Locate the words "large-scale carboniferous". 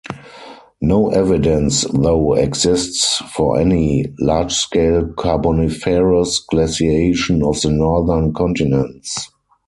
4.19-6.39